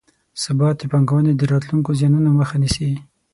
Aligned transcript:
ثبات 0.41 0.75
د 0.79 0.83
پانګونې 0.91 1.31
د 1.35 1.41
راتلونکو 1.51 1.89
زیانونو 1.99 2.29
مخه 2.39 2.55
نیسي. 2.63 2.91